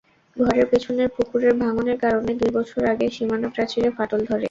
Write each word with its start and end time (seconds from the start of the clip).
ঘরের 0.37 0.65
পেছনের 0.71 1.09
পুকুরের 1.15 1.53
ভাঙনের 1.61 1.97
কারণে 2.03 2.31
দুই 2.39 2.51
বছর 2.57 2.81
আগে 2.93 3.05
সীমানাপ্রাচীরে 3.15 3.89
ফাটল 3.97 4.19
ধরে। 4.21 4.39